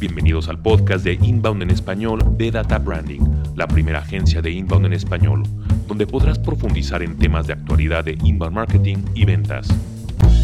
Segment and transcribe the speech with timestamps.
[0.00, 3.18] Bienvenidos al podcast de Inbound en español de Data Branding,
[3.56, 5.42] la primera agencia de Inbound en español,
[5.88, 9.66] donde podrás profundizar en temas de actualidad de inbound marketing y ventas.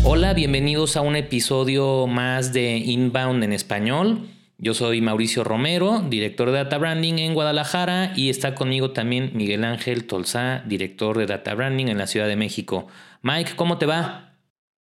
[0.02, 4.28] Hola, bienvenidos a un episodio más de Inbound en español.
[4.58, 9.62] Yo soy Mauricio Romero, director de Data Branding en Guadalajara y está conmigo también Miguel
[9.62, 12.88] Ángel Tolzá, director de Data Branding en la Ciudad de México.
[13.22, 14.34] Mike, ¿cómo te va?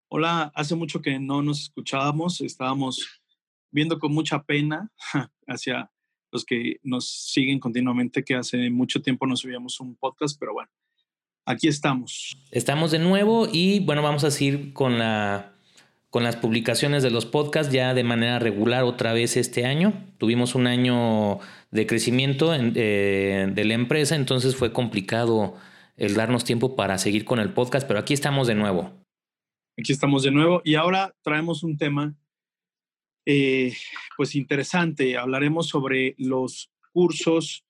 [0.10, 3.23] Hola, hace mucho que no nos escuchábamos, estábamos
[3.74, 4.89] viendo con mucha pena
[5.47, 5.92] hacia
[6.32, 10.70] los que nos siguen continuamente, que hace mucho tiempo no subíamos un podcast, pero bueno,
[11.46, 12.38] aquí estamos.
[12.52, 15.54] Estamos de nuevo y bueno, vamos a seguir con, la,
[16.10, 19.94] con las publicaciones de los podcasts ya de manera regular otra vez este año.
[20.18, 21.39] Tuvimos un año
[21.71, 25.55] de crecimiento eh, de la empresa, entonces fue complicado
[25.97, 28.92] el darnos tiempo para seguir con el podcast, pero aquí estamos de nuevo.
[29.78, 32.16] Aquí estamos de nuevo y ahora traemos un tema
[33.25, 33.73] eh,
[34.17, 35.17] pues interesante.
[35.17, 37.65] Hablaremos sobre los cursos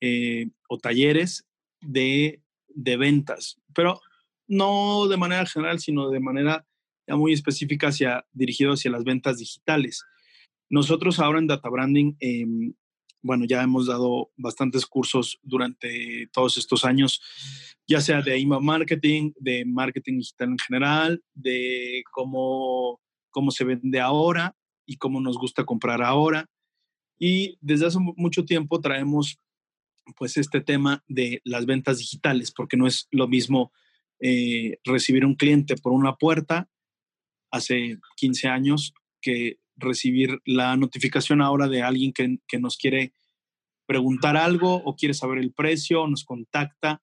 [0.00, 1.46] eh, o talleres
[1.80, 4.00] de, de, ventas, pero
[4.46, 6.66] no de manera general, sino de manera
[7.06, 10.04] ya muy específica hacia, dirigido hacia las ventas digitales.
[10.70, 12.74] Nosotros ahora en Data Branding, em,
[13.22, 17.20] bueno, ya hemos dado bastantes cursos durante todos estos años,
[17.86, 23.00] ya sea de email marketing, de marketing digital en general, de cómo,
[23.30, 26.48] cómo se vende ahora, y cómo nos gusta comprar ahora.
[27.18, 29.38] Y desde hace mucho tiempo traemos
[30.16, 33.72] pues este tema de las ventas digitales, porque no es lo mismo
[34.20, 36.68] eh, recibir un cliente por una puerta
[37.50, 43.12] hace 15 años que recibir la notificación ahora de alguien que, que nos quiere
[43.86, 47.02] preguntar algo o quiere saber el precio, nos contacta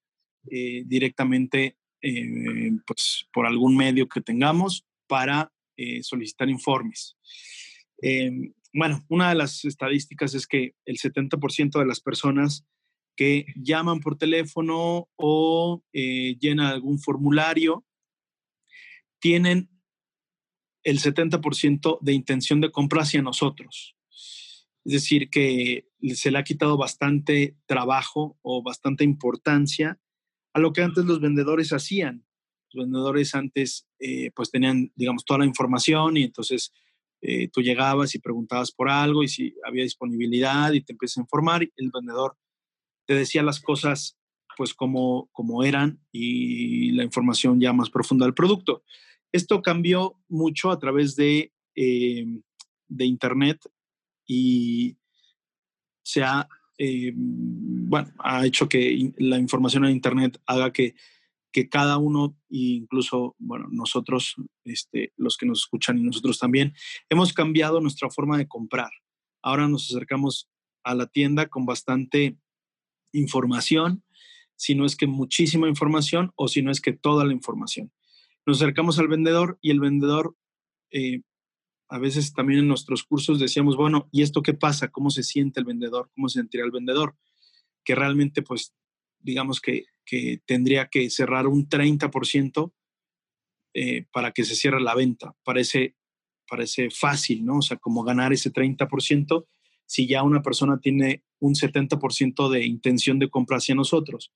[0.49, 5.51] eh, directamente eh, pues, por algún medio que tengamos para
[6.01, 7.15] solicitar informes.
[8.01, 12.65] Em, bueno, una de las estadísticas es que el 70% de las personas
[13.15, 17.85] que llaman por teléfono o eh, llenan algún formulario
[19.19, 19.69] tienen
[20.83, 23.97] el 70% de intención de compra hacia nosotros.
[24.85, 29.99] Es decir, que se le ha quitado bastante trabajo o bastante importancia
[30.53, 32.25] a lo que antes los vendedores hacían.
[32.71, 36.71] Los vendedores antes eh, pues tenían, digamos, toda la información y entonces
[37.21, 41.21] eh, tú llegabas y preguntabas por algo y si había disponibilidad y te empiezas a
[41.21, 42.37] informar, el vendedor
[43.05, 44.17] te decía las cosas
[44.55, 48.83] pues como, como eran y la información ya más profunda del producto.
[49.31, 52.25] Esto cambió mucho a través de, eh,
[52.87, 53.59] de Internet
[54.25, 54.97] y
[56.03, 56.47] se ha,
[56.77, 60.95] eh, bueno, ha hecho que la información en Internet haga que
[61.51, 66.73] que cada uno, incluso, bueno, nosotros, este, los que nos escuchan y nosotros también,
[67.09, 68.91] hemos cambiado nuestra forma de comprar.
[69.41, 70.49] Ahora nos acercamos
[70.83, 72.37] a la tienda con bastante
[73.13, 74.03] información,
[74.55, 77.91] si no es que muchísima información o si no es que toda la información.
[78.45, 80.35] Nos acercamos al vendedor y el vendedor,
[80.91, 81.21] eh,
[81.87, 84.89] a veces también en nuestros cursos decíamos, bueno, ¿y esto qué pasa?
[84.89, 86.11] ¿Cómo se siente el vendedor?
[86.13, 87.15] ¿Cómo se sentirá el vendedor?
[87.83, 88.73] Que realmente pues
[89.19, 89.85] digamos que,
[90.45, 92.73] tendría que cerrar un 30%
[93.73, 95.35] eh, para que se cierre la venta.
[95.43, 95.95] Parece,
[96.47, 97.57] parece fácil, ¿no?
[97.57, 99.45] O sea, como ganar ese 30%
[99.89, 104.31] si ya una persona tiene un 70% de intención de compra hacia nosotros.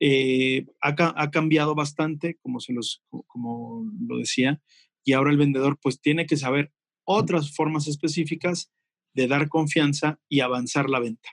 [0.00, 4.62] Eh, ha, cambiado bastante, como, se los, como lo decía,
[5.04, 6.72] y ahora el vendedor pues tiene que saber
[7.04, 8.72] otras formas específicas
[9.12, 11.28] de dar confianza y avanzar la venta.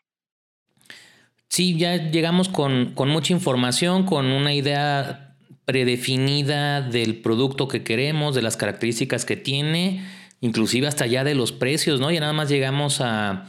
[1.48, 5.36] Sí, ya llegamos con, mucha información, con una idea
[5.66, 10.06] predefinida del producto que queremos, de las características que tiene,
[10.42, 12.12] inclusive hasta ya de los precios, ¿no?
[12.12, 13.46] Ya nada más llegamos a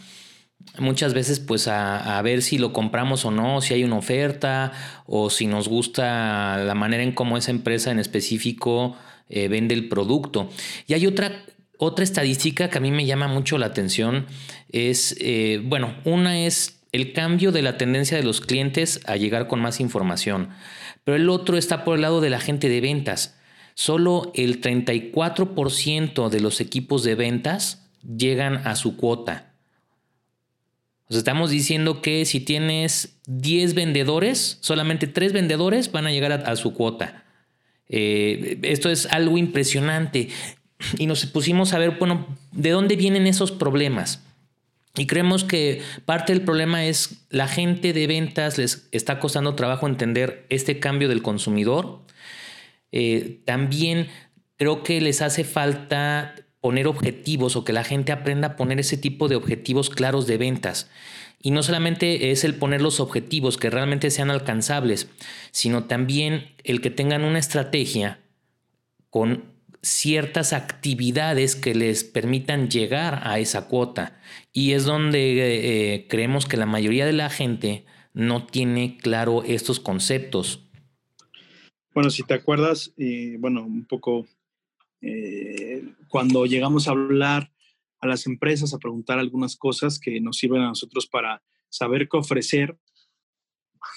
[0.79, 4.73] muchas veces pues a, ver si lo compramos o no, si hay una oferta
[5.07, 8.97] o si nos gusta la manera en cómo esa empresa en específico
[9.29, 10.49] eh, vende el producto.
[10.87, 11.45] Y hay otra
[11.79, 14.27] otra estadística que a mí me llama mucho la atención
[14.71, 19.47] es, eh, bueno, una es el cambio de la tendencia de los clientes a llegar
[19.47, 20.49] con más información.
[21.05, 23.39] Pero el otro está por el lado de la gente de ventas.
[23.75, 29.53] Solo el 34% de los equipos de ventas llegan a su cuota.
[31.09, 36.57] O estamos diciendo que si tienes 10 vendedores, solamente 3 vendedores van a llegar a,
[36.57, 37.25] su cuota.
[37.89, 40.31] Eh, esto es algo impresionante.
[40.99, 44.26] Y nos pusimos a ver, bueno, ¿de dónde vienen esos problemas?
[44.97, 49.87] Y creemos que parte del problema es la gente de ventas les está costando trabajo
[49.87, 52.01] entender este cambio del consumidor.
[52.93, 54.09] Eh, también
[54.57, 58.97] creo que les hace falta poner objetivos o que la gente aprenda a poner ese
[58.97, 60.91] tipo de objetivos claros de ventas.
[61.43, 65.09] Y no solamente es el poner los objetivos que realmente sean alcanzables,
[65.51, 68.19] sino también el que tengan una estrategia
[69.11, 69.56] con
[69.87, 74.21] ciertas actividades que les permitan llegar a esa cuota.
[74.53, 79.79] Y es donde eh, creemos que la mayoría de la gente no tiene claro estos
[79.79, 80.69] conceptos.
[81.95, 82.93] Bueno, si te acuerdas,
[83.39, 84.27] bueno, un poco
[85.01, 87.53] eh, cuando llegamos a hablar
[88.01, 92.17] a las empresas, a preguntar algunas cosas que nos sirven a nosotros para saber qué
[92.17, 92.77] ofrecer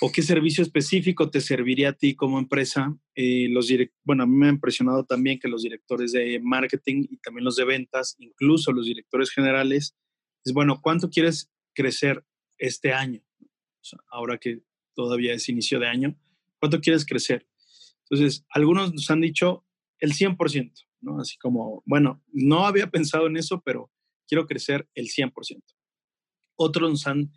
[0.02, 2.96] o qué servicio específico te serviría a ti como empresa.
[3.16, 3.72] Eh, los
[4.04, 7.56] bueno, a mí me ha impresionado también que los directores de marketing y también los
[7.56, 9.96] de ventas, incluso los directores generales,
[10.46, 12.26] es bueno, ¿cuánto quieres crecer
[12.58, 13.22] este año?
[14.12, 14.62] ahora que
[14.94, 16.16] todavía es inicio de año,
[16.60, 17.48] ¿cuánto quieres crecer?
[18.04, 19.66] Entonces, algunos nos han dicho
[20.00, 21.20] el 100%, ¿no?
[21.20, 23.92] Así como, bueno, no había pensado en eso, pero
[24.28, 25.64] quiero crecer el 100%.
[26.56, 27.32] Otros nos han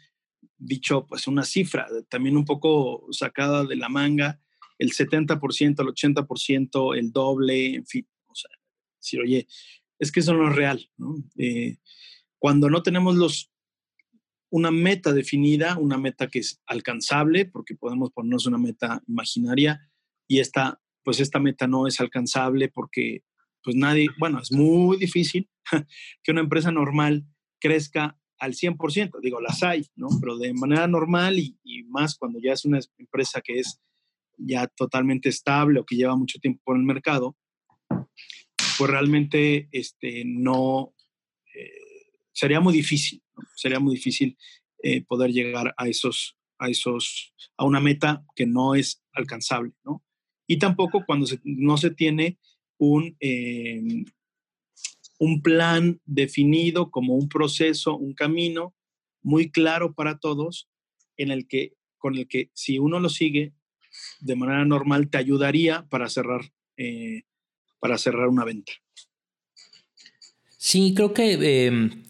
[0.57, 4.41] dicho, pues, una cifra también un poco sacada de la manga,
[4.79, 8.51] el 70%, el 80%, el doble, en fin, o sea,
[8.99, 9.47] decir, oye,
[9.99, 10.91] es que eso no es real.
[11.39, 11.77] Eh,
[12.39, 13.53] cuando no tenemos los
[14.53, 19.81] una meta definida, una meta que es alcanzable, porque podemos ponernos una meta imaginaria
[20.29, 23.25] y esta, pues esta meta no es alcanzable porque
[23.63, 25.49] pues nadie, bueno, es muy difícil
[26.23, 27.25] que una empresa normal
[27.61, 30.09] crezca al 100%, digo, las hay, ¿no?
[30.21, 33.81] Pero de manera normal y, más cuando ya es una empresa que es
[34.37, 37.37] ya totalmente estable o que lleva mucho tiempo por el mercado,
[37.87, 40.93] pues realmente este, no,
[41.55, 41.71] eh,
[42.33, 43.23] sería muy difícil,
[43.55, 44.37] sería muy difícil
[44.83, 50.03] eh, poder llegar a esos, a esos, a una meta que no es alcanzable, ¿no?
[50.49, 52.41] Y tampoco cuando no se tiene
[52.77, 54.05] un, em,
[55.23, 58.75] un plan definido como un proceso, un camino
[59.23, 60.69] muy claro para todos,
[61.17, 63.53] en el que, con el que si uno lo sigue
[64.19, 66.41] de manera normal te ayudaría para cerrar,
[66.77, 67.23] eh,
[67.79, 68.73] para cerrar una venta.
[70.59, 72.03] Sí, creo que em,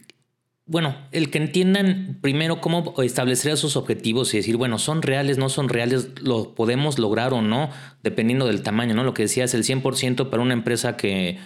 [0.64, 5.50] bueno, el que entiendan primero cómo establecer esos objetivos y decir, bueno, son reales, no
[5.50, 7.68] son reales, lo podemos lograr o no,
[8.02, 9.04] dependiendo del tamaño, ¿no?
[9.04, 11.38] Lo que decías, el 100% para una empresa que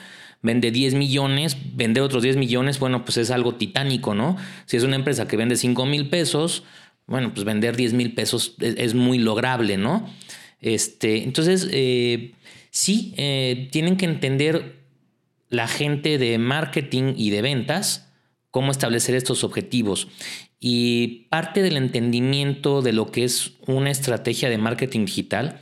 [0.43, 4.37] vende 10 millones, vender otros 10 millones, bueno, pues es algo titánico, ¿no?
[4.67, 6.63] Si es una empresa que vende 5 mil pesos,
[7.07, 10.09] bueno, pues vender 10 mil pesos es, muy lograble, ¿no?
[10.61, 12.33] Este, entonces, eh,
[12.71, 14.77] sí, eh, tienen que entender
[15.49, 18.09] la gente de marketing y de ventas,
[18.51, 20.09] cómo establecer estos objetivos.
[20.59, 25.61] Y parte del entendimiento de lo que es una estrategia de marketing digital,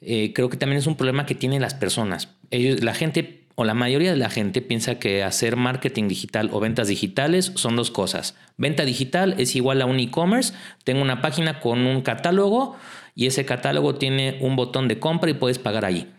[0.00, 2.28] eh, creo que también es un problema que tienen las personas.
[2.50, 6.60] Ellos, la gente o la mayoría de la gente piensa que hacer marketing digital o
[6.60, 8.34] ventas digitales son dos cosas.
[8.56, 10.54] Venta digital es igual a un e-commerce.
[10.82, 12.76] Tengo una página con un catálogo
[13.14, 16.12] y ese catálogo tiene un botón de compra y puedes pagar ahí.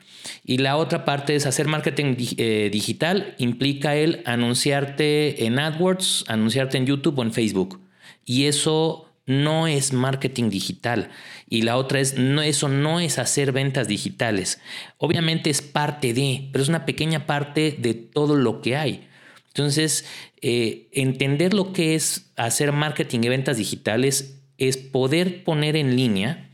[0.44, 6.78] Y la otra parte es hacer marketing eh, digital, implica el anunciarte en AdWords, anunciarte
[6.78, 7.82] en YouTube o en Facebook.
[8.26, 11.10] Y eso no es marketing digital.
[11.50, 14.60] Y la otra es, no, eso no es hacer ventas digitales.
[14.98, 19.08] Obviamente es parte de, pero es una pequeña parte de todo lo que hay.
[19.48, 20.06] Entonces,
[20.42, 26.50] eh, entender lo que es hacer marketing y ventas digitales es poder poner en línea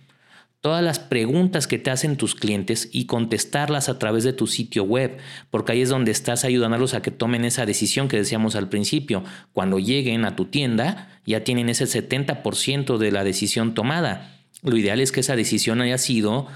[0.61, 4.83] todas las preguntas que te hacen tus clientes y contestarlas a través de tu sitio
[4.83, 5.17] web,
[5.49, 9.23] porque ahí es donde estás ayudándolos a que tomen esa decisión que decíamos al principio.
[9.53, 14.39] Cuando lleguen a tu tienda, ya tienen ese 70% de la decisión tomada.
[14.61, 16.47] Lo ideal es que esa decisión haya sido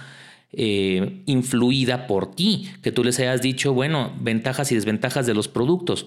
[0.53, 5.47] eh, influida por ti, que tú les hayas dicho, bueno, ventajas y desventajas de los
[5.47, 6.05] productos.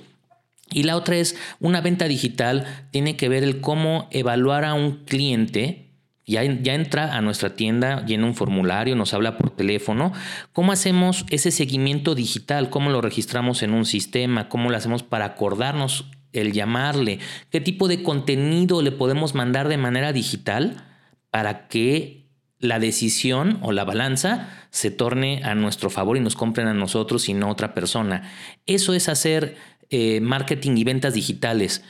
[0.71, 5.05] Y la otra es, una venta digital tiene que ver el cómo evaluar a un
[5.05, 5.88] cliente
[6.29, 10.13] ya, entra a nuestra tienda, llena un formulario, nos habla por teléfono.
[10.53, 12.69] ¿Cómo hacemos ese seguimiento digital?
[12.69, 14.49] ¿Cómo lo registramos en un sistema?
[14.51, 16.05] ¿Cómo lo hacemos para acordarnos
[16.35, 17.19] el llamarle?
[17.51, 20.85] ¿Qué tipo de contenido le podemos mandar de manera digital
[21.31, 22.29] para que
[22.61, 27.31] la decisión o la balanza se torne a nuestro favor y nos compren a nosotros
[27.31, 28.31] y no a otra persona?
[28.67, 29.57] Eso es hacer
[29.89, 31.83] eh, marketing y ventas digitales.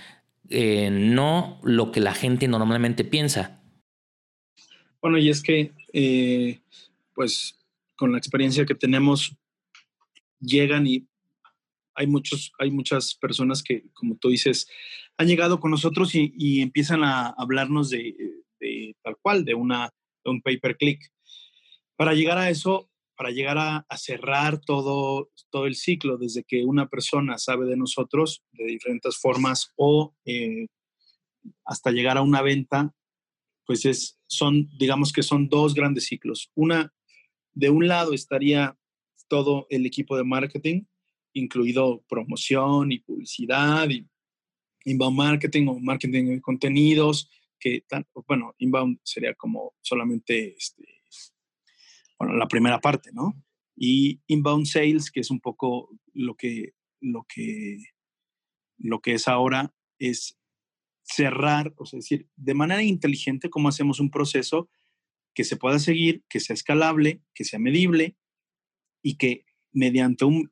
[0.48, 3.57] Eh, no lo que la gente normalmente piensa.
[5.00, 6.60] Bueno, y es que, eh,
[7.14, 7.56] pues,
[7.96, 9.36] con la experiencia que tenemos,
[10.40, 11.06] llegan y
[11.94, 14.68] hay, muchos, hay muchas personas que, como tú dices,
[15.16, 18.34] han llegado con nosotros y, empiezan a hablarnos de,
[19.02, 19.90] tal cual, de, una,
[20.24, 21.00] un pay-per-click.
[21.96, 26.88] Para llegar a eso, para llegar a, cerrar todo, todo el ciclo, desde que una
[26.88, 30.66] persona sabe de nosotros de diferentes formas o eh,
[31.64, 32.94] hasta llegar a una venta,
[33.66, 36.50] pues es, son, digamos que son dos grandes ciclos.
[36.54, 36.94] Una,
[37.54, 38.78] de un lado estaría
[39.26, 40.84] todo el equipo de marketing,
[41.32, 44.06] incluido promoción y publicidad y
[44.84, 47.84] inbound marketing o marketing de contenidos, que,
[48.26, 50.84] bueno, inbound sería como solamente este,
[52.18, 53.42] bueno, la primera parte, ¿no?
[53.76, 57.78] Y inbound sales, que es un poco lo que, lo que,
[58.78, 60.37] lo que es ahora, es
[61.08, 64.68] cerrar, o sea, decir, de manera inteligente cómo hacemos un proceso
[65.34, 68.16] que se pueda seguir, que sea escalable, que sea medible
[69.02, 70.50] y que mediante un,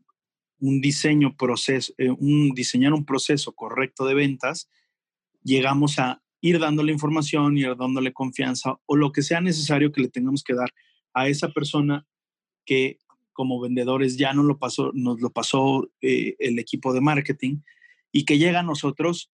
[0.59, 4.71] un diseño proceso, eh, un diseñar un proceso correcto de ventas,
[5.43, 10.09] llegamos a ir dándole información, ir dándole confianza o lo que sea necesario que le
[10.09, 10.73] tengamos que dar
[11.13, 12.07] a esa persona
[12.65, 12.99] que
[13.33, 17.59] como vendedores ya nos lo pasó, nos lo pasó eh, el equipo de marketing
[18.11, 19.31] y que llega a nosotros,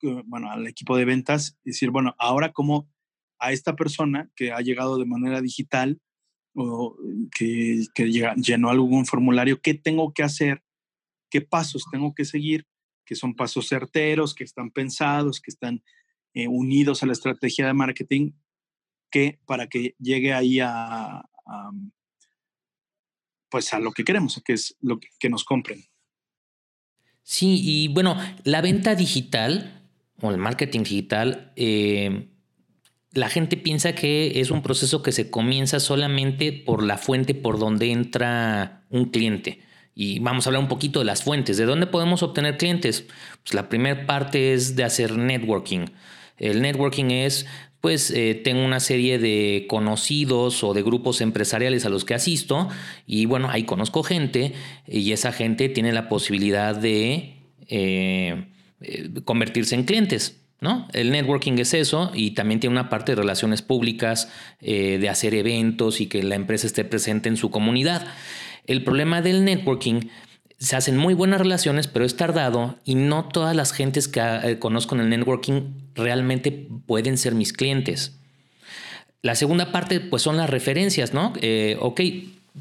[0.00, 2.90] bueno, al equipo de ventas, decir, bueno, ahora como
[3.38, 6.00] a esta persona que ha llegado de manera digital
[6.54, 6.96] o
[7.36, 10.62] que, que llenó algún formulario, ¿qué tengo que hacer?
[11.30, 12.66] ¿Qué pasos tengo que seguir?
[13.04, 15.82] Que son pasos certeros, que están pensados, que están
[16.34, 18.32] eh, unidos a la estrategia de marketing
[19.10, 21.22] que para que llegue ahí a,
[23.50, 25.84] pues a lo que queremos, que es lo que, nos compren.
[27.22, 29.77] Sí, y bueno, la venta digital
[30.20, 32.28] o el marketing digital, eh,
[33.12, 37.58] la gente piensa que es un proceso que se comienza solamente por la fuente por
[37.58, 39.60] donde entra un cliente.
[39.94, 41.56] Y vamos a hablar un poquito de las fuentes.
[41.56, 43.06] ¿De dónde podemos obtener clientes?
[43.42, 45.86] Pues la primera parte es de hacer networking.
[46.36, 47.46] El networking es
[47.80, 52.68] pues eh, tengo una serie de conocidos o de grupos empresariales a los que asisto
[53.06, 54.52] y bueno, ahí conozco gente
[54.86, 57.36] y esa gente tiene la posibilidad de
[57.68, 58.46] eh,
[58.80, 60.40] eh, convertirse en clientes.
[60.60, 60.88] ¿No?
[60.92, 64.28] El networking es eso y también tiene una parte de relaciones públicas,
[64.60, 68.04] de hacer eventos y que la empresa esté presente en su comunidad.
[68.66, 70.08] El problema del networking
[70.58, 74.58] se hacen muy buenas relaciones, pero es tardado y no todas las gentes que eh,
[74.58, 75.62] conozco en el networking
[75.94, 78.18] realmente pueden ser mis clientes.
[79.22, 81.32] La segunda parte, pues son las referencias, ¿no?
[81.40, 82.00] Eh, ok,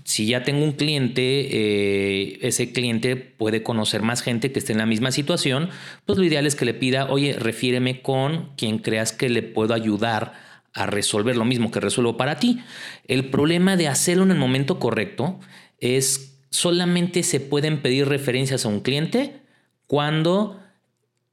[0.03, 4.79] si ya tengo un cliente, eh, ese cliente puede conocer más gente que esté en
[4.79, 5.69] la misma situación,
[6.05, 9.73] pues lo ideal es que le pida, oye, refiéreme con quien creas que le puedo
[9.73, 10.33] ayudar
[10.73, 12.59] a resolver lo mismo que resuelvo para ti.
[13.07, 15.39] El problema de hacerlo en el momento correcto
[15.79, 19.41] es solamente se pueden pedir referencias a un cliente
[19.87, 20.59] cuando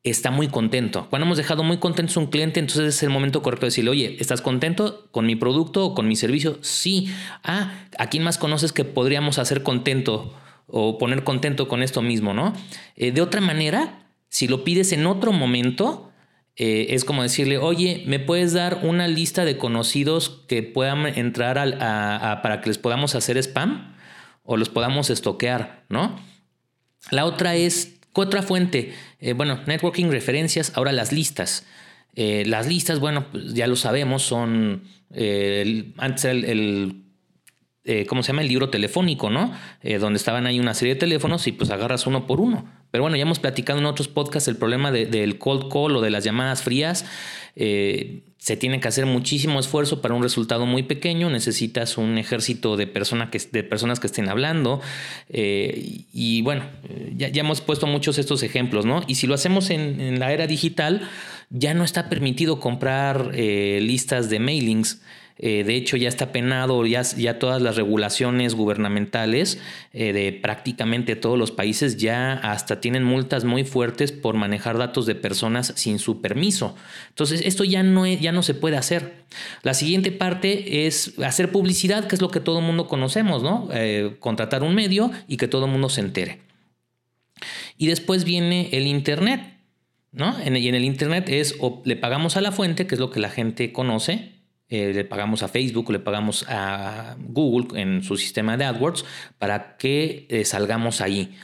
[0.04, 1.08] está muy contento.
[1.10, 3.90] Cuando hemos dejado muy contento a un cliente, entonces es el momento correcto de decirle,
[3.90, 6.58] oye, ¿estás contento con mi producto o con mi servicio?
[6.62, 7.12] Sí.
[7.42, 10.34] Ah, ¿a quién más conoces que podríamos hacer contento
[10.66, 12.52] o poner contento con esto mismo, no?
[12.96, 16.12] Eh, de otra manera, si lo pides en otro momento,
[16.56, 21.56] eh, es como decirle, oye, ¿me puedes dar una lista de conocidos que puedan entrar
[22.42, 23.94] para que les podamos hacer spam?
[24.44, 26.20] o los podamos estoquear, ¿no?
[27.10, 31.66] La otra es, otra fuente, eh, bueno, networking, referencias, ahora las listas.
[32.16, 37.03] Eh, las listas, bueno, pues ya lo sabemos, son eh, antes el,
[38.08, 38.42] ¿cómo se llama?
[38.42, 39.52] El libro telefónico, ¿no?
[40.00, 42.64] donde estaban ahí una serie de teléfonos y pues agarras uno por uno.
[42.94, 46.10] Pero bueno, ya hemos platicado en otros podcasts el problema del cold call o de
[46.10, 47.04] las llamadas frías.
[47.56, 51.28] Eh, se tiene que hacer muchísimo esfuerzo para un resultado muy pequeño.
[51.28, 54.80] Necesitas un ejército de, que, de personas que estén hablando.
[55.28, 56.66] Eh, y bueno,
[57.16, 59.02] ya, hemos puesto muchos estos ejemplos, ¿no?
[59.08, 61.08] Y si lo hacemos en, la era digital,
[61.50, 65.02] ya no está permitido comprar eh, listas de mailings.
[65.36, 69.60] Eh, de hecho, ya está penado, ya, ya todas las regulaciones gubernamentales
[69.92, 75.06] eh, de prácticamente todos los países ya hasta tienen multas muy fuertes por manejar datos
[75.06, 76.76] de personas sin su permiso.
[77.08, 79.24] Entonces, esto ya no, ya no se puede hacer.
[79.62, 83.68] La siguiente parte es hacer publicidad, que es lo que todo el mundo conocemos, ¿no?
[83.72, 86.42] Eh, contratar un medio y que todo el mundo se entere.
[87.76, 89.50] Y después viene el Internet.
[90.16, 90.32] ¿No?
[90.44, 93.18] y en el Internet es o le pagamos a la fuente, que es lo que
[93.18, 94.33] la gente conoce,
[94.68, 99.04] eh, le pagamos a Facebook, le pagamos a Google en su sistema de AdWords
[99.38, 101.36] para que eh, salgamos ahí.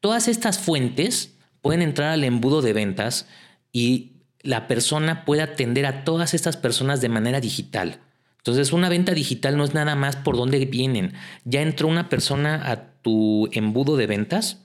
[0.00, 3.28] Todas estas fuentes pueden entrar al embudo de ventas
[3.72, 8.00] y la persona puede atender a todas estas personas de manera digital.
[8.38, 11.12] Entonces, una venta digital no es nada más por dónde vienen.
[11.44, 14.64] Ya entró una persona a tu embudo de ventas,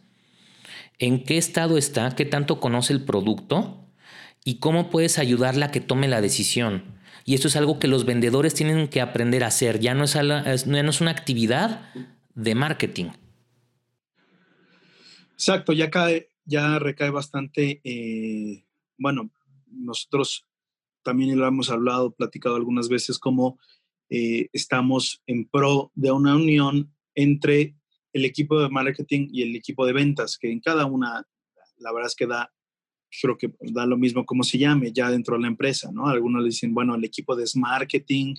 [0.97, 3.85] en qué estado está, qué tanto conoce el producto
[4.43, 6.96] y cómo puedes ayudarla a que tome la decisión.
[7.27, 9.81] Y esto es algo que los vendedores tienen que aprender a hacer.
[9.81, 11.93] Ya no es, no es una actividad
[12.33, 13.09] de marketing.
[15.33, 18.63] Exacto, ya cae, ya recae bastante, eh,
[18.97, 19.29] bueno,
[19.69, 20.47] nosotros
[21.03, 23.59] también lo hemos hablado, platicado algunas veces, como
[24.09, 27.75] eh, estamos en pro de una unión entre
[28.13, 31.27] el equipo de marketing y el equipo de ventas, que en cada una,
[31.75, 32.53] la verdad es que da,
[33.21, 36.07] creo que da lo mismo como se llame ya dentro de la empresa, ¿no?
[36.07, 38.35] Algunos le dicen, bueno, el equipo de marketing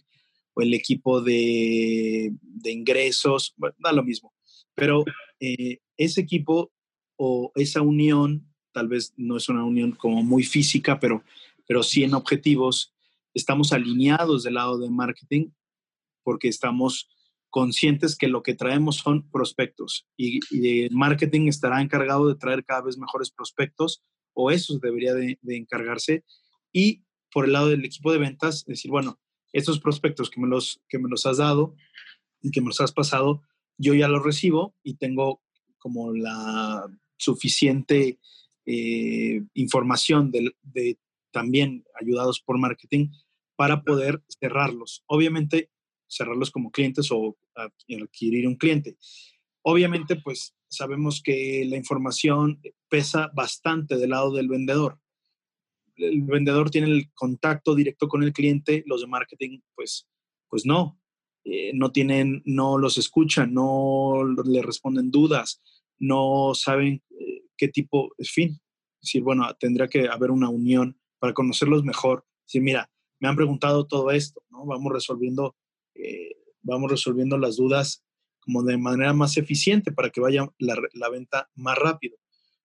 [0.54, 4.32] o el equipo de, de ingresos, bueno, da lo mismo.
[4.74, 5.04] Pero
[5.40, 6.72] eh, ese equipo
[7.16, 11.22] o esa unión, tal vez no es una unión como muy física, pero,
[11.66, 12.94] pero sí en objetivos,
[13.34, 15.50] estamos alineados del lado de marketing
[16.22, 17.08] porque estamos
[17.50, 20.40] conscientes que lo que traemos son prospectos y,
[20.84, 24.02] el marketing estará encargado de traer cada vez mejores prospectos
[24.40, 26.24] o eso debería de, encargarse
[26.72, 27.02] y
[27.32, 29.18] por el lado del equipo de ventas decir bueno
[29.52, 31.74] estos prospectos que me los que me los has dado
[32.40, 33.42] y que me los has pasado
[33.78, 35.42] yo ya los recibo y tengo
[35.78, 38.18] como la suficiente
[38.66, 40.98] eh, información de,
[41.32, 43.08] también ayudados por marketing
[43.56, 45.04] para poder cerrarlos.
[45.06, 45.70] Obviamente,
[46.06, 48.96] cerrarlos como clientes o adquirir un cliente.
[49.70, 52.58] Obviamente, pues sabemos que la información
[52.88, 54.98] pesa bastante del lado del vendedor.
[55.96, 60.08] El vendedor tiene el contacto directo con el cliente, los de marketing, pues,
[60.48, 60.98] pues no.
[61.44, 65.60] Eh, no tienen, no los escuchan, no le responden dudas,
[65.98, 68.60] no saben eh, qué tipo, en fin,
[69.02, 72.24] decir, bueno, tendría que haber una unión para conocerlos mejor.
[72.46, 74.64] Decir, mira, me han preguntado todo esto, ¿no?
[74.64, 75.56] Vamos resolviendo,
[75.94, 78.02] eh, vamos resolviendo las dudas
[78.48, 82.16] como de manera más eficiente para que vaya la, venta más rápido.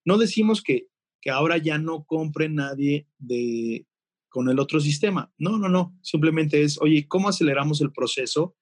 [0.05, 0.87] No decimos que,
[1.19, 3.85] que ahora ya no compre nadie de,
[4.29, 5.33] con el otro sistema.
[5.37, 5.93] No, no, no.
[6.01, 8.55] Simplemente es, oye, ¿cómo aceleramos el proceso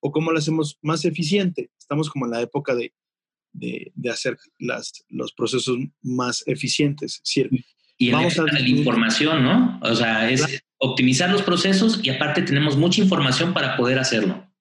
[0.00, 1.70] o cómo lo hacemos más eficiente?
[1.78, 2.92] Estamos como en la época de
[3.52, 7.22] de, hacer las, los procesos más eficientes.
[7.96, 9.78] y vamos a la información, ¿no?
[9.80, 14.52] O sea, es optimizar los procesos y aparte tenemos mucha información para poder hacerlo.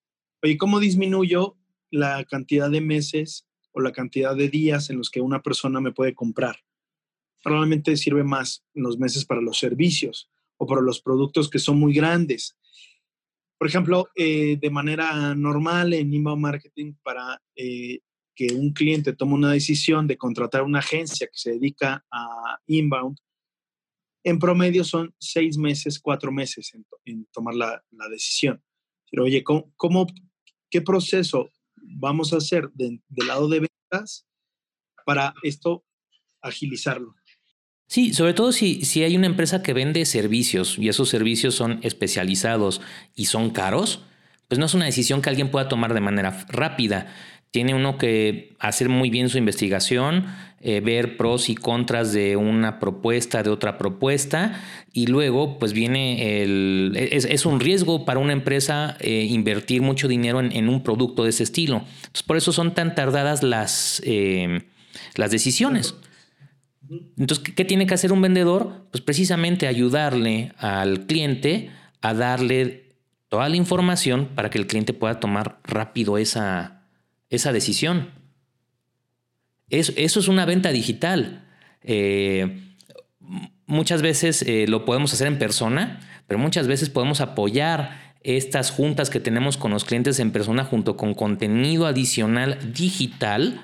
[0.43, 1.57] Oye, ¿cómo disminuyo
[1.93, 5.91] la cantidad de meses o la cantidad de días en los que una persona me
[5.91, 6.57] puede comprar?
[7.43, 11.93] Probablemente sirve más los meses para los servicios o para los productos que son muy
[11.93, 12.57] grandes.
[13.59, 17.99] Por ejemplo, eh, de manera normal en inbound marketing para eh,
[18.35, 23.17] que un cliente toma una decisión de contratar una agencia que se dedica a inbound,
[24.25, 26.73] en promedio son seis meses, cuatro meses
[27.05, 28.63] en, tomar la, decisión.
[29.11, 30.07] Pero oye, ¿cómo,
[30.69, 31.51] qué proceso
[31.95, 34.25] vamos a hacer del lado de ventas
[35.05, 35.85] para esto
[36.41, 37.15] agilizarlo?
[37.87, 41.79] Sí, sobre todo si, si hay una empresa que vende servicios y esos servicios son
[41.83, 42.81] especializados
[43.13, 44.03] y son caros,
[44.47, 47.13] pues no es una decisión que alguien pueda tomar de manera rápida
[47.53, 50.25] tiene uno que hacer muy bien su investigación,
[50.63, 56.41] eh, ver pros y contras de una propuesta, de otra propuesta, y luego pues viene
[56.41, 56.93] el...
[56.95, 61.43] Es, un riesgo para una empresa eh, invertir mucho dinero en, un producto de ese
[61.43, 61.83] estilo.
[61.95, 64.63] Entonces, por eso son tan tardadas las, eh,
[65.15, 65.95] las decisiones.
[67.17, 68.87] Entonces, ¿qué tiene que hacer un vendedor?
[68.91, 71.71] Pues precisamente ayudarle al cliente
[72.01, 72.95] a darle
[73.29, 76.83] toda la información para que el cliente pueda tomar rápido esa
[77.33, 78.11] esa decisión.
[79.79, 81.43] Eso es una venta digital.
[81.83, 82.61] Eh,
[83.65, 89.09] muchas veces eh, lo podemos hacer en persona, pero muchas veces podemos apoyar estas juntas
[89.09, 93.63] que tenemos con los clientes en persona junto con contenido adicional digital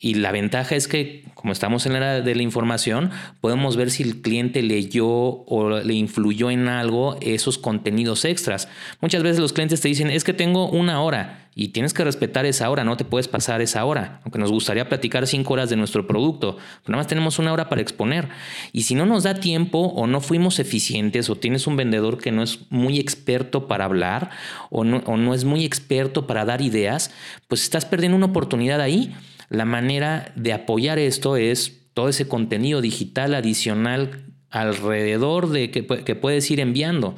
[0.00, 3.90] y la ventaja es que, como estamos en la era de la información, podemos ver
[3.90, 8.68] si el cliente leyó o le influyó en algo esos contenidos extras.
[9.00, 12.46] Muchas veces los clientes te dicen, es que tengo una hora y tienes que respetar
[12.46, 15.74] esa hora, no te puedes pasar esa hora, aunque nos gustaría platicar cinco horas de
[15.74, 18.28] nuestro producto, pero nada más tenemos una hora para exponer.
[18.72, 22.30] Y si no nos da tiempo o no fuimos eficientes o tienes un vendedor que
[22.30, 24.30] no es muy experto para hablar
[24.70, 27.10] o no, o no es muy experto para dar ideas,
[27.48, 29.16] pues estás perdiendo una oportunidad ahí.
[29.48, 36.48] La manera de apoyar esto es todo ese contenido digital adicional alrededor de que, puedes
[36.52, 37.16] ir enviando.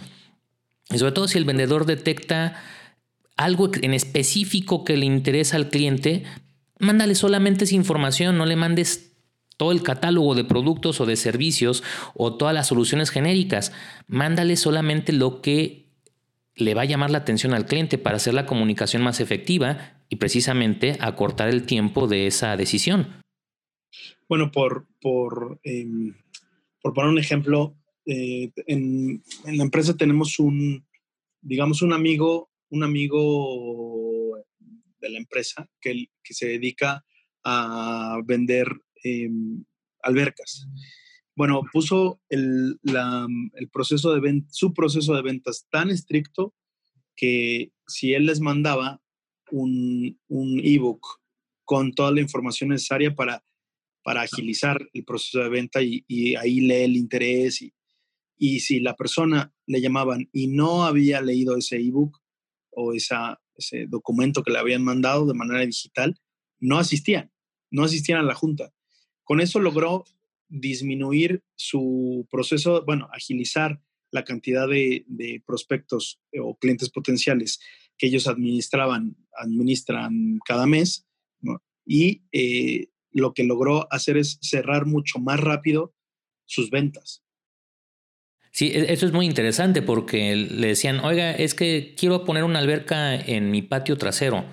[0.90, 2.54] Y sobre todo si el vendedor detecta
[3.40, 6.24] algo en específico que le interesa al cliente,
[6.78, 9.16] mándale solamente esa información, no le mandes
[9.56, 11.82] todo el catálogo de productos o de servicios
[12.14, 13.72] o todas las soluciones genéricas.
[14.06, 15.90] Mándale solamente lo que
[16.54, 20.16] le va a llamar la atención al cliente para hacer la comunicación más efectiva y
[20.16, 23.22] precisamente acortar el tiempo de esa decisión.
[24.28, 26.14] Bueno, por, por, em,
[26.82, 27.74] por poner un ejemplo,
[28.04, 30.84] eh, en, la empresa tenemos un,
[31.40, 34.38] digamos, un amigo, un amigo
[35.00, 37.04] de la empresa que, que se dedica
[37.44, 38.66] a vender
[39.02, 39.64] em,
[40.02, 40.66] albercas.
[41.36, 42.78] Bueno, puso el,
[43.72, 46.54] proceso de venta, su proceso de ventas tan estricto
[47.16, 49.00] que si él les mandaba
[49.50, 51.20] un, un ebook
[51.64, 53.44] con toda la información necesaria para,
[54.02, 56.04] para agilizar el proceso de venta y,
[56.36, 57.62] ahí lee el interés.
[57.62, 57.72] Y,
[58.36, 62.19] y, si la persona le llamaban y no había leído ese ebook
[62.70, 66.18] o ese documento que le habían mandado de manera digital,
[66.58, 67.30] no asistían,
[67.70, 68.72] no asistían a la junta.
[69.24, 70.04] Con eso logró
[70.48, 73.80] disminuir su proceso, bueno, agilizar
[74.10, 75.04] la cantidad de,
[75.46, 77.60] prospectos o clientes potenciales
[77.96, 81.06] que ellos administraban, administran cada mes,
[81.86, 85.94] y eh, lo que logró hacer es cerrar mucho más rápido
[86.46, 87.22] sus ventas.
[88.60, 92.58] Sí, e, eso es muy interesante porque le decían, oiga, es que quiero poner una
[92.58, 94.44] alberca en mi patio trasero.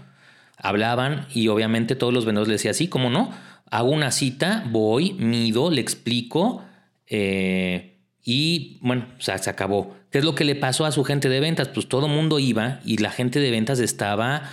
[0.56, 3.34] Hablaban y obviamente todos los vendedores le decían, sí, ¿cómo no?
[3.70, 6.63] hago una cita, voy, mido, le explico
[7.08, 9.98] eh, y bueno, se acabó.
[10.10, 11.67] ¿Qué es lo que le pasó a su gente de ventas?
[11.67, 14.43] Pues todo mundo iba y la gente de ventas estaba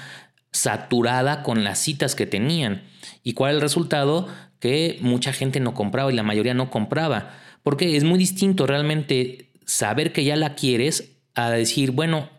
[0.51, 2.83] saturada con las citas que tenían.
[3.23, 4.27] ¿Y cuál es el resultado?
[4.59, 7.44] Que mucha gente no compraba y la mayoría no compraba.
[7.65, 12.31] Porque es muy distinto realmente saber que ya la quieres a decir, bueno,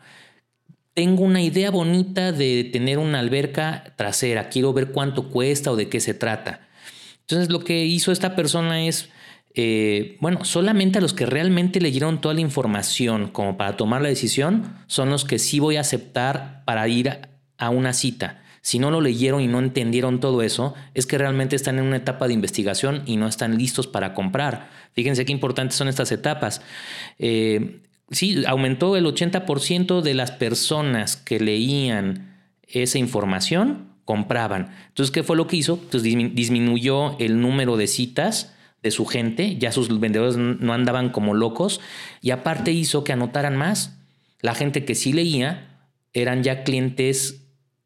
[0.95, 5.89] tengo una idea bonita de tener una alberca trasera, quiero ver cuánto cuesta o de
[5.89, 6.61] qué se trata.
[7.19, 9.09] Entonces lo que hizo esta persona es,
[9.55, 14.07] eh, bueno, solamente a los que realmente leyeron toda la información como para tomar la
[14.07, 17.19] decisión son los que sí voy a aceptar para ir
[17.57, 18.41] a, una cita.
[18.65, 21.97] Si no lo leyeron y no entendieron todo eso, es que realmente están en una
[21.97, 24.71] etapa de investigación y no están listos para comprar.
[24.93, 26.63] Fíjense qué importantes son estas etapas.
[27.19, 34.71] Eh, sí, aumentó el 80% de las personas que leían esa información compraban.
[34.88, 35.78] Entonces, ¿qué fue lo que hizo?
[35.78, 41.36] Pues disminuyó el número de citas de su gente, ya sus vendedores no andaban como
[41.36, 41.82] locos
[42.19, 43.99] y aparte hizo que anotaran más.
[44.41, 45.67] La gente que sí leía
[46.13, 47.44] eran ya clientes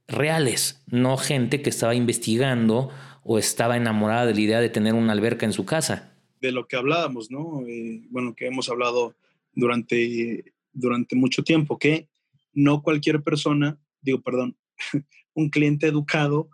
[0.09, 2.89] reales, no gente que estaba investigando
[3.23, 6.13] o estaba enamorada de la idea de tener una alberca en su casa.
[6.41, 7.61] De lo que hablábamos, ¿no?
[7.67, 9.15] Eh, bueno, que hemos hablado
[9.53, 12.07] durante, durante mucho tiempo, que
[12.53, 14.57] no cualquier persona, digo, perdón,
[15.33, 16.49] un cliente educado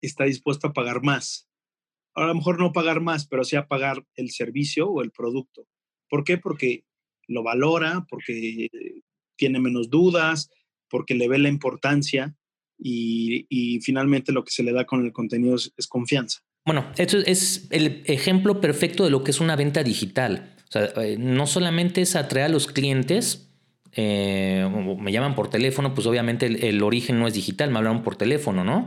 [0.00, 1.48] está dispuesto a pagar más.
[2.14, 5.68] A lo mejor no pagar más, pero sí a pagar el servicio o el producto.
[6.08, 6.38] ¿Por qué?
[6.38, 6.84] Porque
[7.28, 8.68] lo valora, porque
[9.36, 10.50] tiene menos dudas,
[10.88, 12.34] porque le ve la importancia
[12.78, 16.40] y, finalmente lo que se le da con el contenido es, confianza.
[16.64, 20.54] Bueno, esto es el ejemplo perfecto de lo que es una venta digital.
[20.68, 23.46] O sea, eh, no solamente es atraer a los clientes,
[23.92, 28.16] eh, me llaman por teléfono, pues obviamente el, origen no es digital, me hablaron por
[28.16, 28.84] teléfono, ¿no?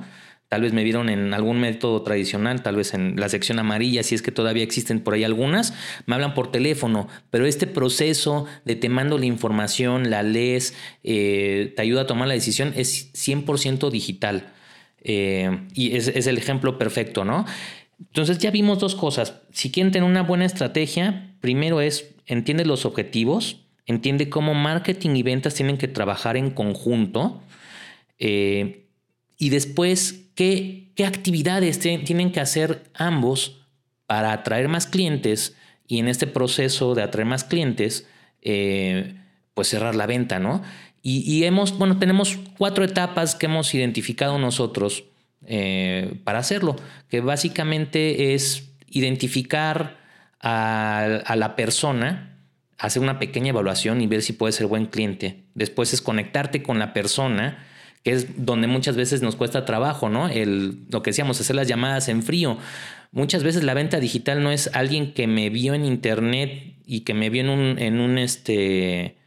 [0.49, 4.15] Tal vez me vieron en algún método tradicional, tal vez en la sección amarilla, si
[4.15, 5.75] es que todavía existen por ahí algunas,
[6.07, 11.71] me hablan por teléfono, pero este proceso de te mando la información, la lees, eh,
[11.75, 14.51] te ayuda a tomar la decisión, es 100% digital.
[15.01, 17.45] Eh, y es, es el ejemplo perfecto, ¿no?
[17.99, 19.35] Entonces ya vimos dos cosas.
[19.51, 25.23] Si quieren tener una buena estrategia, primero es, entiende los objetivos, entiende cómo marketing y
[25.23, 27.41] ventas tienen que trabajar en conjunto
[28.19, 28.87] eh,
[29.37, 33.61] y después qué, actividades tienen que hacer ambos
[34.05, 38.07] para atraer más clientes y en este proceso de atraer más clientes,
[38.41, 39.15] eh,
[39.53, 40.61] pues cerrar la venta, ¿no?
[41.01, 45.05] Y, hemos, bueno, tenemos cuatro etapas que hemos identificado nosotros
[45.45, 46.75] eh, para hacerlo,
[47.09, 49.97] que básicamente es identificar
[50.41, 52.37] a la persona,
[52.77, 55.43] hacer una pequeña evaluación y ver si puede ser buen cliente.
[55.53, 57.65] Después es conectarte con la persona,
[58.03, 60.29] que es donde muchas veces nos cuesta trabajo, ¿no?
[60.29, 62.57] El, lo que decíamos, hacer las llamadas en frío.
[63.11, 67.13] Muchas veces la venta digital no es alguien que me vio en internet y que
[67.13, 69.17] me vio en un, en un este,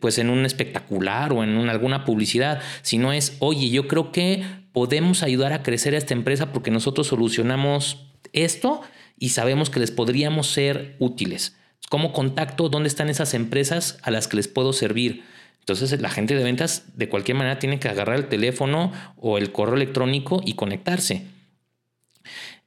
[0.00, 5.22] pues en un espectacular o en alguna publicidad, sino es, oye, yo creo que podemos
[5.22, 8.80] ayudar a crecer a esta empresa porque nosotros solucionamos esto
[9.18, 11.56] y sabemos que les podríamos ser útiles.
[11.88, 12.68] ¿Cómo contacto?
[12.68, 15.22] ¿Dónde están esas empresas a las que les puedo servir?
[15.60, 19.50] Entonces la gente de ventas de cualquier manera tiene que agarrar el teléfono o el
[19.50, 21.26] correo electrónico y conectarse.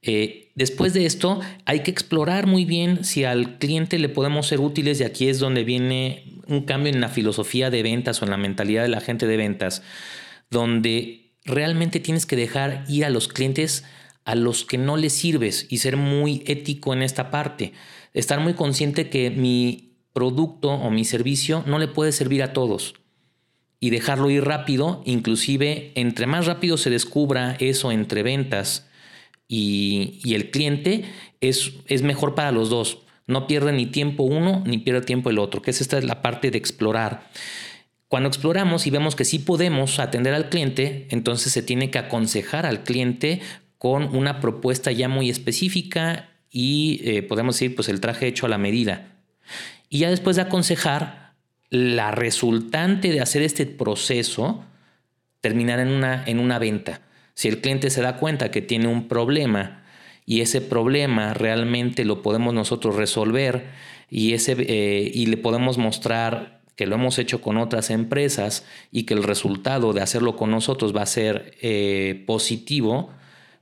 [0.02, 4.60] Eh, después de esto hay que explorar muy bien si al cliente le podemos ser
[4.60, 8.30] útiles y aquí es donde viene un cambio en la filosofía de ventas o en
[8.30, 9.82] la mentalidad de la gente de ventas,
[10.50, 13.84] donde realmente tienes que dejar ir a los clientes
[14.24, 17.72] a los que no les sirves y ser muy ético en esta parte
[18.14, 19.87] estar muy consciente que mi
[20.18, 22.94] producto o mi servicio no le puede servir a todos
[23.78, 28.88] y dejarlo ir rápido, inclusive entre más rápido se descubra eso entre ventas
[29.46, 31.04] y, el cliente,
[31.40, 32.98] es, es, mejor para los dos.
[33.28, 36.20] No pierde ni tiempo uno ni pierde tiempo el otro, que es esta es la
[36.20, 37.30] parte de explorar.
[38.08, 42.66] Cuando exploramos y vemos que sí podemos atender al cliente, entonces se tiene que aconsejar
[42.66, 43.40] al cliente
[43.78, 48.48] con una propuesta ya muy específica y eh, podemos decir pues el traje hecho a
[48.48, 49.17] la medida.
[49.88, 51.28] Y ya después de aconsejar,
[51.70, 54.64] la resultante de hacer este proceso
[55.40, 57.02] terminar en una, en una venta.
[57.34, 59.84] Si el cliente se da cuenta que tiene un problema
[60.26, 63.66] y ese problema realmente lo podemos nosotros resolver
[64.10, 69.04] y, ese, eh, y le podemos mostrar que lo hemos hecho con otras empresas y
[69.04, 73.10] que el resultado de hacerlo con nosotros va a ser eh, positivo,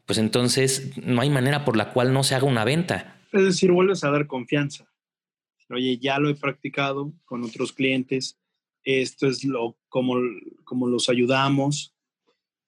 [0.07, 3.17] pues entonces no hay manera por la cual no se haga una venta.
[3.33, 4.87] Es decir, vuelves a dar confianza.
[5.71, 8.39] Oye, ya lo he practicado con otros clientes,
[8.85, 10.17] esto es lo como,
[10.65, 11.95] como los ayudamos.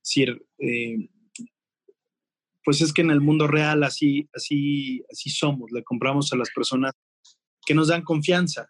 [0.03, 1.09] decir, eh,
[2.65, 6.51] pues es que en el mundo real así, así, así somos, le compramos a las
[6.51, 6.93] personas
[7.65, 8.69] que nos dan confianza.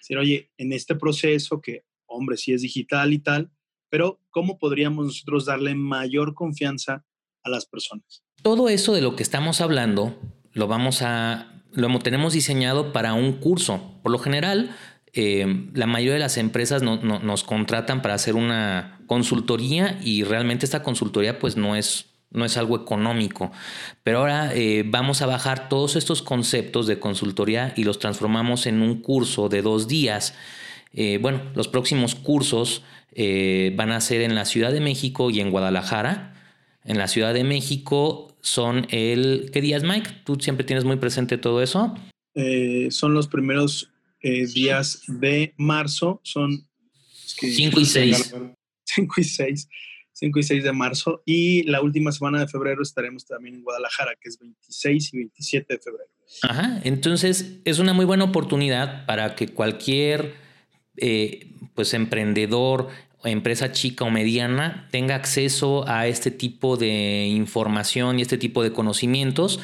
[0.00, 3.50] Decir, oye, en este proceso que, hombre, sí es digital y tal,
[3.90, 7.04] pero ¿cómo podríamos nosotros darle mayor confianza
[7.42, 8.24] a las personas.
[8.42, 10.16] Todo eso de lo que estamos hablando
[10.52, 13.94] lo vamos a lo tenemos diseñado para un curso.
[14.02, 14.74] Por lo general,
[15.12, 20.82] eh, la mayoría de las empresas nos contratan para hacer una consultoría y realmente esta
[20.82, 23.50] consultoría pues no es, no es algo económico.
[24.02, 28.82] Pero ahora eh, vamos a bajar todos estos conceptos de consultoría y los transformamos en
[28.82, 30.34] un curso de dos días.
[30.92, 32.82] Eh, bueno, los próximos cursos
[33.74, 36.34] van a ser en la Ciudad de México y en Guadalajara
[36.88, 39.50] en la Ciudad de México son el...
[39.52, 40.22] ¿Qué días, Mike?
[40.24, 41.94] ¿Tú siempre tienes muy presente todo eso?
[42.34, 46.66] Eh, son los primeros eh, días de marzo, son...
[47.26, 48.34] 5 y 6.
[48.84, 49.68] 5 y 6.
[50.12, 51.22] 5 y 6 de marzo.
[51.24, 55.74] Y la última semana de febrero estaremos también en Guadalajara, que es 26 y 27
[55.74, 56.10] de febrero.
[56.42, 60.34] Ajá, entonces es una muy buena oportunidad para que cualquier
[60.96, 62.88] eh, pues emprendedor,
[63.24, 68.72] empresa chica o mediana tenga acceso a este tipo de información y este tipo de
[68.72, 69.60] conocimientos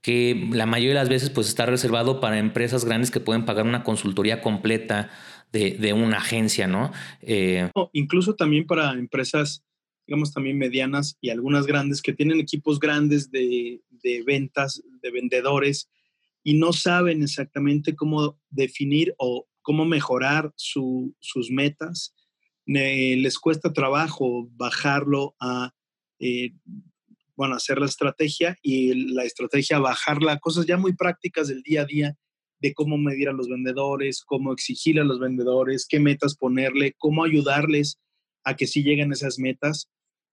[0.00, 3.66] que la mayoría de las veces pues está reservado para empresas grandes que pueden pagar
[3.66, 5.10] una consultoría completa
[5.50, 6.92] de, una agencia, ¿no?
[7.22, 9.64] Eh, incluso también para empresas,
[10.06, 13.80] digamos, también medianas y algunas grandes que tienen equipos grandes de,
[14.26, 15.88] ventas, de vendedores
[16.42, 22.14] y no saben exactamente cómo definir o cómo mejorar sus metas
[22.66, 25.72] les cuesta trabajo bajarlo a,
[26.18, 26.52] eh,
[27.36, 31.82] bueno, hacer la estrategia y la estrategia bajarla a cosas ya muy prácticas del día
[31.82, 32.16] a día
[32.60, 37.24] de cómo medir a los vendedores, cómo exigir a los vendedores, qué metas ponerle, cómo
[37.24, 37.98] ayudarles
[38.44, 39.90] a que sí lleguen esas metas.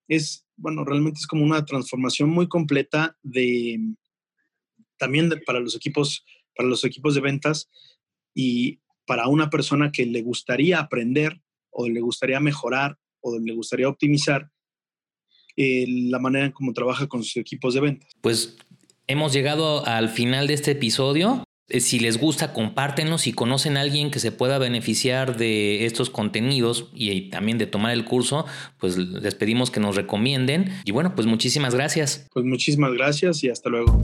[0.07, 3.79] Es, bueno, realmente es como una transformación muy completa de,
[4.97, 6.23] también para los equipos,
[6.55, 7.69] para los equipos de ventas
[8.33, 13.87] y para una persona que le gustaría aprender o le gustaría mejorar o le gustaría
[13.87, 14.49] optimizar
[15.57, 18.09] eh, la manera en cómo trabaja con sus equipos de ventas.
[18.21, 18.57] Pues
[19.07, 21.43] hemos llegado al final de este episodio.
[21.69, 23.17] Eh, si les gusta, compártenlo.
[23.17, 27.93] Si conocen a alguien que se pueda beneficiar de estos contenidos y también de tomar
[27.93, 28.45] el curso,
[28.79, 30.71] pues les pedimos que nos recomienden.
[30.85, 32.27] Y bueno, pues muchísimas gracias.
[32.31, 34.03] Pues muchísimas gracias y hasta luego.